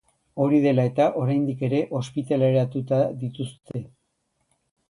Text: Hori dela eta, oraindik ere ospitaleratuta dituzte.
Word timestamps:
Hori 0.45 0.61
dela 0.63 0.85
eta, 0.91 1.05
oraindik 1.23 1.61
ere 1.69 1.83
ospitaleratuta 2.01 3.03
dituzte. 3.25 3.87